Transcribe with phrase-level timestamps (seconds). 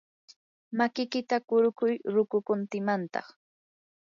[0.77, 3.27] makikita qurquy ruqukuntimantaq.